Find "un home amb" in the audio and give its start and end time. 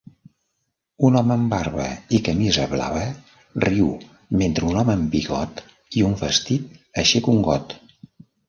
1.09-1.51, 4.71-5.13